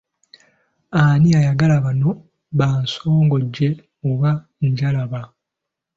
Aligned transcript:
Ani 0.99 1.29
ayagala 1.39 1.75
bano 1.85 2.09
ba 2.57 2.67
nsonjoge 2.81 3.69
oba 4.09 4.31
Njabala? 4.67 5.21